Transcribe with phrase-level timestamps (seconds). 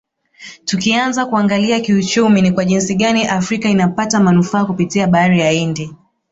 [0.65, 5.95] Tukianza kuangalia kiuchumi ni kwa jinsi gani afrika inapata manufaa kipitia bahari ya Hindi